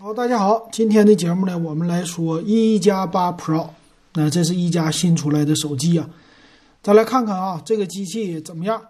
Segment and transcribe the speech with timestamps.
[0.00, 3.70] 好，大家好，今天的节目呢，我们来说一加八 Pro，
[4.14, 6.08] 那这是一加新出来的手机啊，
[6.80, 8.80] 咱来看看啊，这个机器怎么样？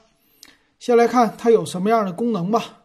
[0.79, 2.83] 先来看它有什么样的功能吧。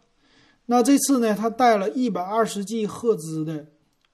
[0.64, 3.66] 那这次呢，它带了一百二十 G 赫兹的，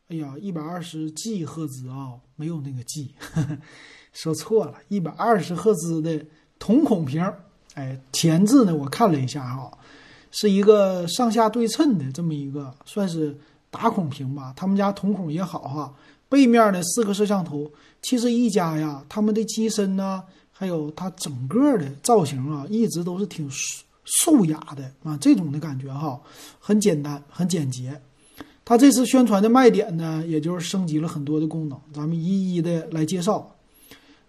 [0.09, 3.15] 哎呀，一百二十 G 赫兹啊，没有那个 G，
[4.13, 6.27] 说错了，一百二十赫兹的
[6.59, 7.25] 瞳孔屏，
[7.75, 9.71] 哎，前置呢，我看了一下哈，
[10.33, 13.39] 是一个上下对称的这么一个，算是。
[13.71, 15.95] 打孔屏吧，他们家瞳孔也好哈。
[16.29, 17.69] 背面的四个摄像头，
[18.03, 23.51] 其实一加呀，他们的机身呢，还有它整个的造型啊，一直都是挺
[24.05, 26.21] 素雅的啊，这种的感觉哈，
[26.61, 28.01] 很简单，很简洁。
[28.65, 33.57] 它这次宣传的卖点呢，也就是升级了很多的功能，咱们一一的来介绍。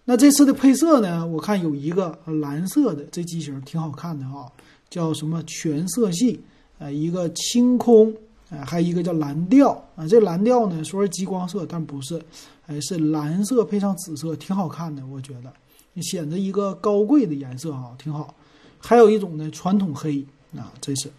[0.04, 4.50] 那这次的配色呢，我看有一个蓝色的，这机型挺好看的哈，
[4.90, 6.40] 叫什么全色系，
[6.78, 8.12] 呃，一个清空。
[8.52, 12.22] 哎，还有一个叫蓝调啊，这蓝调呢说是极光色，但不是，
[12.66, 18.34] 哎，是蓝色配上紫色，挺好看的，我觉得，显得一个高贵的颜色啊，挺好。
[18.78, 20.22] 还有一种呢，传统黑
[20.54, 21.10] 啊，这是，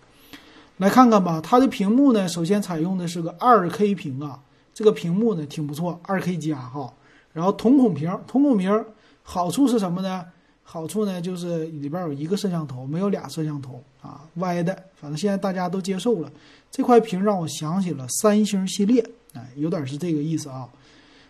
[0.78, 4.40] 来看看吧，它的屏幕呢，首先采用的是个二 K 屏啊，
[4.72, 6.94] 这个屏幕呢挺不错，二 K 加哈，
[7.32, 8.86] 然后瞳孔屏，瞳孔屏
[9.24, 10.24] 好处是什么呢？
[10.64, 14.74] 好处呢，就是里边有一个摄像头，没有俩摄像头啊，歪的。
[14.96, 16.32] 反正现在大家都接受了
[16.72, 20.68] 这块屏，让我想起了三星系列，哎，有点是这个意思啊。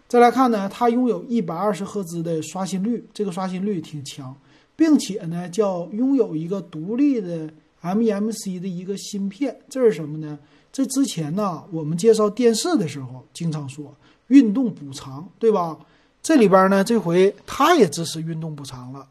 [0.08, 4.34] 再来看呢，它拥有一百二十赫兹的刷新率，这个刷新率挺强，
[4.76, 7.50] 并且呢，叫拥有一个独立的
[7.82, 9.58] MEMC 的一个芯片。
[9.68, 10.38] 这是什么呢？
[10.72, 13.94] 这之前呢，我们介绍电视的时候经常说
[14.28, 15.78] 运动补偿，对吧？
[16.24, 19.06] 这里边呢，这回它也支持运动补偿了，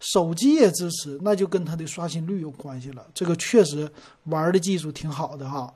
[0.00, 3.06] 手机也支持，那就跟它的刷新率有关系了。
[3.14, 3.90] 这个确实
[4.24, 5.72] 玩的技术挺好的哈。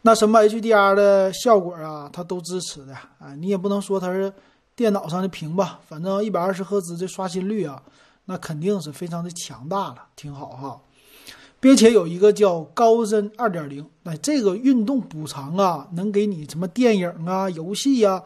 [0.00, 3.34] 那什么 HDR 的效果啊，它都支持的啊。
[3.36, 4.32] 你也不能说它是
[4.74, 7.82] 电脑上的屏吧，反正一百二十赫兹的刷新率啊，
[8.24, 10.80] 那肯定是非常的强大了，挺好哈。
[11.60, 18.22] 并且有一个叫高帧二点零，那这个运动补偿啊，能给你什么电影啊、游戏呀。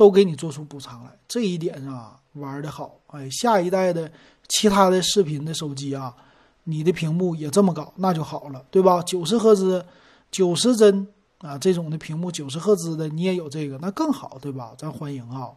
[0.00, 4.10] 都给你做出补偿来，这一点啊玩的好，哎，下一代的
[4.48, 6.16] 其他的视频的手机啊，
[6.64, 9.02] 你的屏幕也这么搞，那就好了，对吧？
[9.02, 9.84] 九十赫兹、
[10.30, 11.06] 九十帧
[11.40, 14.72] 啊，这种的屏幕九十赫兹的你也有这个，那更好，对吧？
[14.78, 15.50] 咱欢迎啊！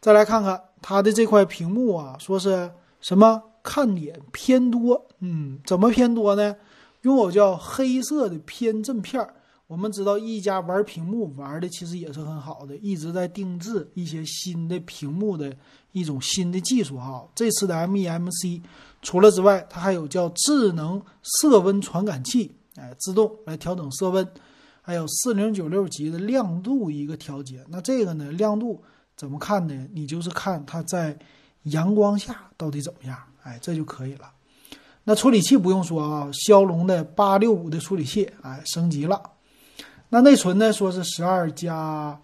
[0.00, 2.72] 再来看看它的这块屏幕啊，说是
[3.02, 6.56] 什么看点偏多，嗯，怎么偏多呢？
[7.02, 9.34] 拥有叫黑色的偏振片儿。
[9.68, 15.52] 我们知道一加玩屏幕玩的其实也是很好的，一直在定制一些新的屏幕的
[15.90, 17.26] 一种新的技术哈。
[17.34, 18.62] 这次的 MEMC
[19.02, 24.24] 除了之外，它还有叫智能色温传感器，哎，自动来调整色温，
[24.82, 27.64] 还有四零九六级的亮度一个调节。
[27.68, 28.80] 那这个呢，亮度
[29.16, 29.88] 怎么看呢？
[29.92, 31.18] 你就是看它在
[31.64, 34.30] 阳光下到底怎么样，哎，这就可以了。
[35.02, 39.20] 那处理器不用说啊，骁龙的八六五的处理器，哎，升级了。
[40.08, 40.72] 那内存呢？
[40.72, 42.20] 说是十二加啊，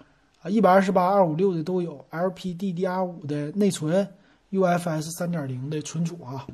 [0.49, 4.09] 一百二十八、二五六的都有，LPDDR5 的内存
[4.53, 6.47] ，UFS 三点零的存储啊，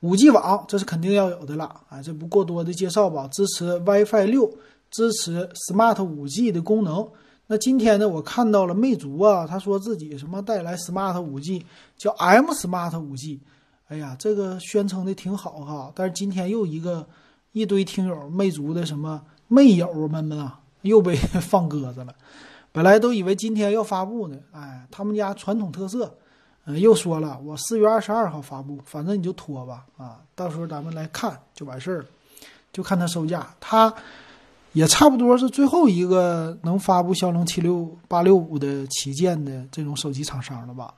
[0.00, 3.28] 五 G 网这是肯定要有的了啊，这不过多的介绍吧？
[3.28, 4.50] 支持 WiFi 六，
[4.90, 7.06] 支持 Smart 五 G 的功能。
[7.46, 11.64] 那今天呢，我看到了魅族啊，他说自己什么带来 Smart 五 G，
[11.98, 13.40] 叫 M Smart 五 G，
[13.88, 15.92] 哎呀，这个宣称的挺好哈。
[15.94, 17.06] 但是今天又一个
[17.52, 19.22] 一堆听友魅族的什么。
[19.48, 22.14] 魅友们们啊，又被放鸽子了。
[22.72, 26.14] 本来都以为今天要发布呢，哎，他们家传统特色，
[26.66, 32.06] 嗯，又说了，我四月二十二号发布，反正你就拖吧，啊，到时候咱们来看就完事儿了，
[32.72, 33.94] 就看他售价，他
[34.74, 40.92] 也差不多是最后一个能发布骁龙七六八六五的旗舰的这种手机厂商了吧？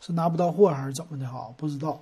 [0.00, 1.24] 是拿不到货还是怎么的？
[1.28, 2.00] 哈，不知道。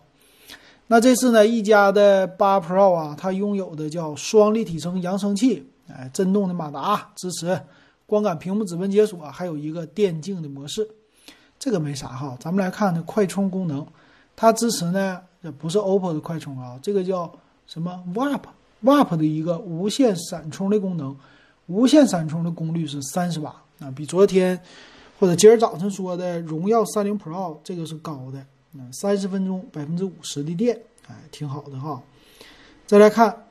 [0.87, 5.70] 那这次呢，一加的八 Pro 啊，它拥有的叫双立体声扬声器。
[5.88, 7.61] 哎，震动的马达支持
[8.06, 10.88] 光感屏幕指纹解锁，还有一个电竞的模式，
[11.58, 12.37] 这个没啥哈。
[12.40, 13.87] 咱们来看呢，快充功能，
[14.35, 15.20] 它支持呢，
[15.58, 17.31] 不是 OPPO 的快充啊，这个叫
[17.67, 21.17] 什么 WAP，WAP 的一个无线闪充的功能，
[21.67, 24.58] 无线闪充的功率是三十瓦啊，比昨天
[25.19, 32.02] 或者今儿早晨说的荣耀三零 Pro 这个是高的，嗯，三十分钟百分之五十的电，哎，挺好的哈。
[32.87, 33.44] 再来看。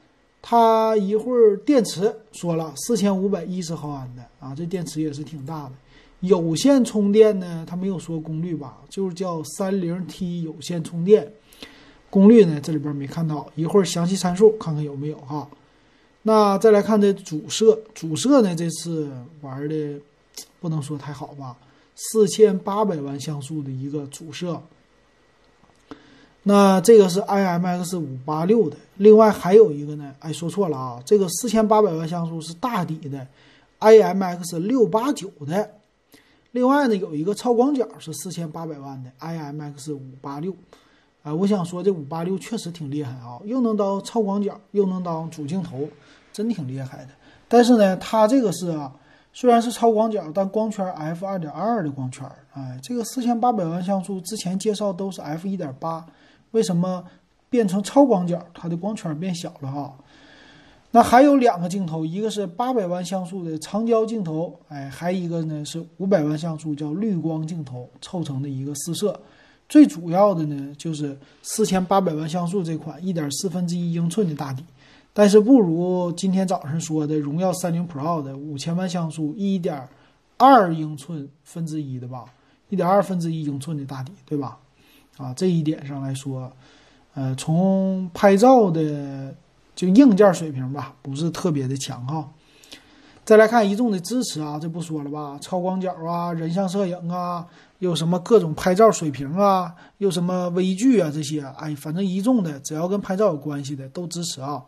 [0.50, 5.74] 它一会儿电池说了四千五百一十毫安的啊，这电池也是挺大的。
[6.22, 11.30] 有线充电呢，它没有说功率吧，就是叫三零 T 有线充电。
[12.10, 13.46] 功率呢，这里边没看到。
[13.56, 15.50] 一会儿详细参数看看有没有哈。
[16.22, 19.12] 那再来看这主摄，主摄呢这次
[19.42, 20.00] 玩的
[20.62, 21.58] 不能说太好吧，
[21.94, 24.62] 四千八百万像素的一个主摄。
[26.48, 33.28] 那这个是 IMX 五八六的，另外还有一个呢，哎，说错了啊，这个四千八百万像素是大底的
[33.82, 35.70] IMX 六八九的，
[36.52, 40.56] 另外呢有一个超广角是四千八百万的 IMX 五八六，
[41.22, 45.90] 啊，我想说这五八六确实挺厉害啊，又能当超广角，又能当主镜头，
[46.32, 47.10] 真挺厉害的。
[47.50, 48.90] 但是呢，它这个是啊，
[49.34, 56.06] 虽然是超广角，但光圈 f 二点二的光圈，哎，这个四千八百万像素之前介绍都是 f 一点八。
[56.52, 57.04] 为什么
[57.50, 58.44] 变成超广角？
[58.54, 59.94] 它的光圈变小了哈。
[60.92, 69.20] 那还有两个镜头，一个是八百万像素的长焦镜头，哎，还一个呢是五百万像素叫绿光镜头凑成的一个四摄。
[69.68, 74.64] 最主要的呢就是四千八百万像素这款一点四分之一英寸的大底，
[75.14, 79.86] 但是不如今天早上说的荣耀三零 Pro 的五千万像素一点
[80.38, 82.24] 二英寸分之一的吧，
[82.70, 84.58] 一点二分之一英寸的大底，对吧？
[85.18, 86.52] 啊，这一点上来说，
[87.14, 89.34] 呃，从拍照的
[89.76, 92.30] 就硬件水平吧，不是特别的强哈。
[93.26, 97.46] 再来看一众的支持啊，这不说了吧，超广角啊，人像摄影啊，
[97.80, 104.64] 有什么各种拍照水平啊，有什么微距啊这些，哎，反正一众的只要跟拍照有关系的都支持啊。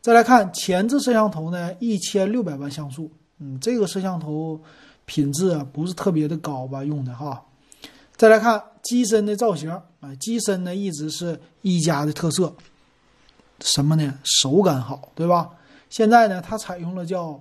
[0.00, 3.10] 再来看前置摄像头呢，一千六百万像素，
[3.40, 4.58] 嗯，这个摄像头
[5.04, 7.42] 品质啊不是特别的高吧，用的哈。
[8.16, 12.54] 再来看机身的造型啊，机身呢一直是一加的特色，
[13.60, 14.18] 什么呢？
[14.22, 15.50] 手感好，对吧？
[15.88, 17.40] 现在呢，它采用了叫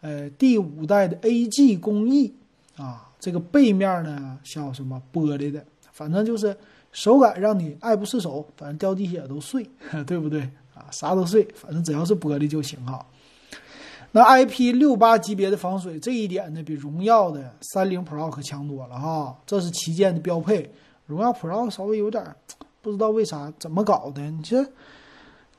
[0.00, 2.34] 呃第五代的 AG 工艺
[2.76, 6.56] 啊，这个背面呢像什么玻璃的，反正就是
[6.92, 9.68] 手感让你爱不释手，反正掉地下都碎，
[10.06, 10.42] 对不对
[10.74, 10.86] 啊？
[10.90, 13.04] 啥都碎，反正只要是玻璃就行哈。
[14.12, 19.36] 那 IP 六八级别的防水这一点呢，比荣耀的三零 Pro 可强多了哈。
[19.46, 20.68] 这是旗舰的标配，
[21.06, 22.24] 荣耀 Pro 稍微有点
[22.82, 24.20] 不知道为啥怎么搞的。
[24.30, 24.66] 你这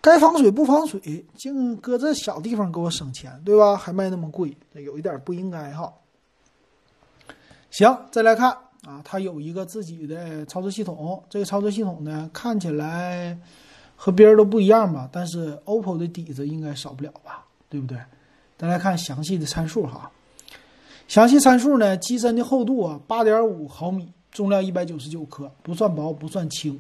[0.02, 3.78] 该防水不防水，净搁这小地方给我省钱，对吧？
[3.78, 5.94] 还卖那么贵，有一点不应该哈。
[7.70, 8.52] 行，再来看
[8.86, 13.40] 啊，它有一个自己的操作系统，这个操作系统呢看起来
[13.96, 17.98] 和别人都不一样吧，但是 OPPO 的底子应该少不了吧，对不对？
[18.62, 20.12] 再来看详细的参数哈，
[21.08, 26.80] 详细参数呢，机身的厚度啊，八点五毫米，重量一百九十九克，不算薄不算轻。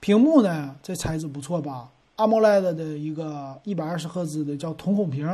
[0.00, 5.28] 屏幕呢，这材质不错吧？AMOLED 的一个一百二十赫兹的叫瞳孔屏，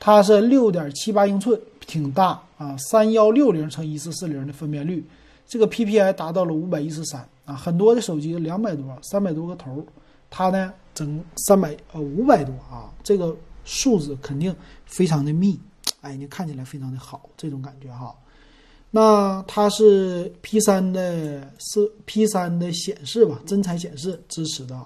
[0.00, 5.06] 它是六点七八英寸，挺大啊，三幺六零乘一四四零的分辨率，
[5.46, 9.86] 这个 PPI 达到了五百一十三啊，很多的手机两百多、三百多个头，
[10.28, 13.32] 它呢整三百呃五百多啊，这个。
[13.64, 14.54] 数字肯定
[14.84, 15.58] 非常的密，
[16.00, 18.14] 哎，你看起来非常的好，这种感觉哈。
[18.90, 24.78] 那它是 P 三的，是 P 三的显示吧，真彩显示支持的。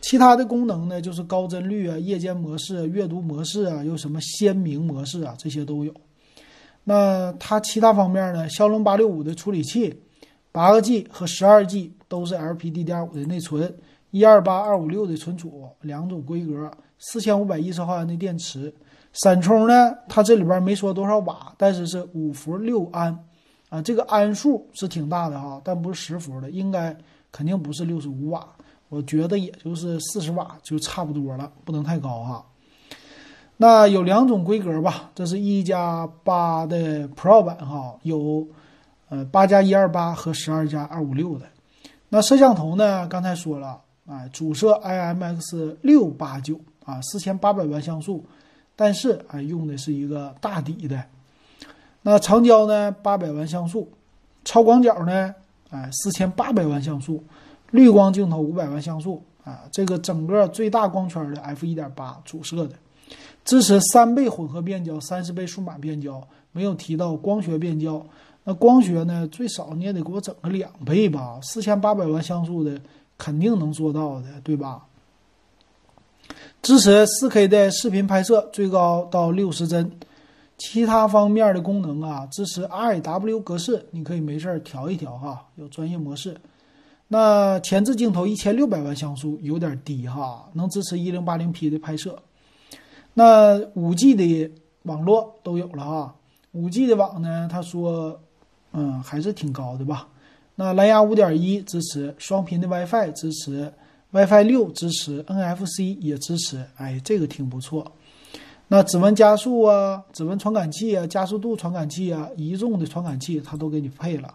[0.00, 5.94] 其他的功能呢，就是高帧率啊、夜间模式、阅读模式啊，有什么鲜明模式啊，这些都有。
[6.84, 10.02] 那它其他方面呢，骁龙八六五的处理器，
[10.52, 13.74] 八个 G 和十二 G 都是 LPDDR5 的内存，
[14.10, 16.70] 一二八二五六的存储，两种规格。
[16.98, 18.72] 四千五百一十毫安的电池，
[19.12, 19.94] 闪充呢？
[20.08, 23.16] 它这里边没说多少瓦，但是是五伏六安，
[23.68, 26.96] 啊，这个安数是挺大的哈，但不是十伏的，应该
[27.30, 28.46] 肯定不是六十五瓦，
[28.88, 32.44] 我觉得也就是四十瓦就差不多了，不能太高哈。
[33.56, 38.46] 那有两种规格吧，这是一加八的 Pro 版哈，有
[39.08, 41.46] 呃八加一二八和十二加二五六的。
[42.08, 43.06] 那摄像头呢？
[43.08, 46.58] 刚才说了，哎，主摄 IMX 六八九。
[46.88, 48.24] 啊，四千八百万像素，
[48.74, 51.04] 但是啊，用的是一个大底的。
[52.00, 53.86] 那长焦呢，八百万像素；
[54.42, 55.34] 超广角呢，
[55.68, 57.22] 哎，四千八百万像素；
[57.72, 59.22] 滤光镜头五百万像素。
[59.44, 62.74] 啊，这个整个最大光圈的 f 一点八主摄的，
[63.44, 68.04] 支持三倍混合变焦、三十倍数码变焦，没有提到光学变焦。
[68.44, 71.38] 那光学呢，最少你也得给我整个两倍吧？
[71.42, 72.78] 四千八百万像素的
[73.16, 74.84] 肯定能做到的，对吧？
[76.68, 79.90] 支持 4K 的视频拍摄，最高到六十帧。
[80.58, 86.36] 其他方面的功能啊，支持 RAW 格式，你可以没事儿调一调哈，有专业模式。
[87.06, 92.18] 那前置镜头一千六百万像素有点低哈，能支持一零八零 P 的拍摄。
[93.14, 94.50] 那五 G 的
[94.82, 96.14] 网络都有了哈，
[96.52, 98.20] 五 G 的网呢，他说，
[98.74, 100.06] 嗯，还是挺高的吧？
[100.54, 103.72] 那蓝牙五点一支持双频的 WiFi，支持
[104.10, 107.92] WiFi 六支持，NFC 也支持，哎，这个挺不错。
[108.68, 114.34] 那指纹加速啊，指纹传感器啊，加速度传感器啊，移动的传感器它都给你配了。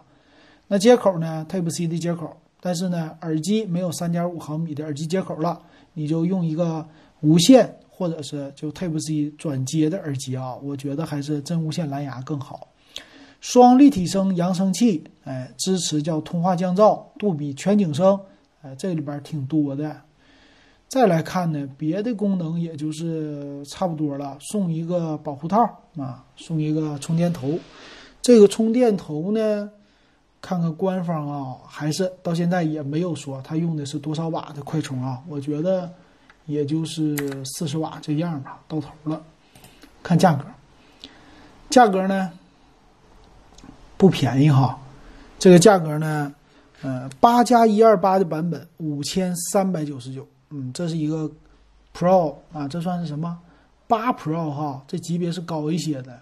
[0.68, 5.60] 那接口呢？Type C 的接口，但是呢，耳机没有三点五毫米的耳机接口了，
[5.92, 6.86] 你就用一个
[7.20, 12.68] 无线或者是就 Type C 转接的耳机啊，我觉得还是真无线蓝牙更好。
[13.40, 18.18] 双立体声扬声器，哎，支持叫通话降噪、杜比全景声，
[18.64, 19.94] 哎，这里边挺多的。
[20.88, 25.60] 再来看呢，别的功能也就是差不多了，送一个保护套
[25.98, 27.58] 啊，送一个充电头。
[28.22, 29.68] 这个充电头呢，
[30.40, 35.22] 看看官方啊，还是到现在也没有说它用的是多少瓦的快充啊。
[35.28, 35.92] 我觉得
[36.46, 39.20] 也就是四十瓦这样吧，到头了。
[40.02, 40.44] 看价格，
[41.70, 42.30] 价格呢
[43.96, 44.78] 不便宜哈，
[45.38, 46.32] 这个价格呢，
[46.84, 50.26] 呃，八加一二八的版本五千三百九十九。
[50.50, 51.30] 嗯，这是一个
[51.96, 53.38] Pro 啊，这算是什么？
[53.88, 56.20] 八 Pro 哈，这级别是高一些的。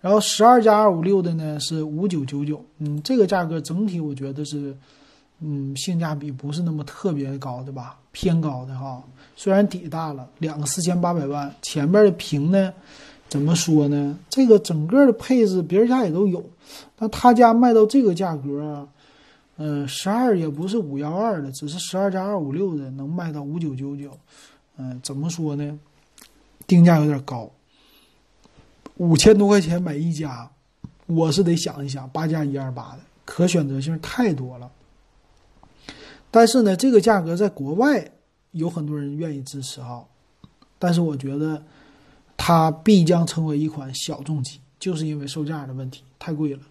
[0.00, 4.76] 然后十二加二五六的呢是五九九九，嗯，这个价格整体我觉得是，
[5.38, 9.00] 嗯，性价比不是那么特别高的吧，偏高的哈。
[9.36, 12.72] 虽然底大了，两个四千八百万，前面的屏呢，
[13.28, 14.18] 怎么说呢？
[14.28, 16.44] 这个整个的配置别人家也都有，
[16.96, 18.86] 但他家卖到这个价格。
[19.56, 24.18] 嗯，十二也不是五幺二的，只是十二加二五六的，能卖到五九九九。
[24.76, 25.78] 嗯，怎么说呢？
[26.66, 27.50] 定价有点高，
[28.96, 30.50] 五千多块钱买一加，
[31.06, 34.70] 我是得想一想，八加一二八的，可选择性太多了。
[36.32, 38.10] 但是呢，这个价格在国外
[38.50, 40.04] 有很多人愿意支持哈，
[40.80, 41.62] 但是我觉得
[42.36, 46.62] 它必将成为一款小众机，就是因为售价的问题，太贵了。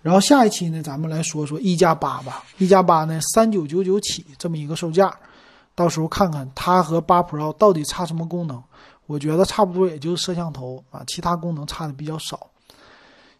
[0.00, 2.44] 然后下一期呢，咱们来说说一加八吧。
[2.58, 5.14] 一加八呢，三九九九起这么一个售价，
[5.74, 8.62] 到时候看看它和八 Pro 到底差什么功能。
[9.06, 12.48] 我觉得差不多也就是摄像头啊，其他功能差的比较少。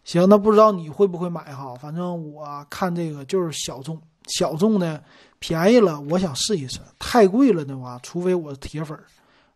[0.03, 1.75] 行，那不知道你会不会买哈？
[1.75, 4.99] 反正我看这个就是小众，小众呢
[5.37, 6.79] 便宜了，我想试一试。
[6.97, 9.03] 太贵了的话，除非我是铁粉儿，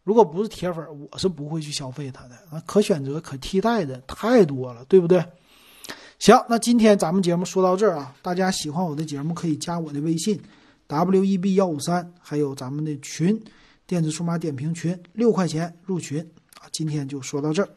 [0.04, 2.36] 如果不是铁粉儿，我是不会去消费它的。
[2.52, 5.26] 那可选择、可替代的太多了，对不对？
[6.24, 10.40] 行，那今天咱们节目说到这儿啊，大家喜欢我的节目可以加我的微信
[10.88, 13.38] ，w e b 幺五三，还有咱们的群，
[13.86, 16.22] 电子数码点评群，六块钱入群
[16.62, 16.64] 啊。
[16.72, 17.68] 今天就说到这儿。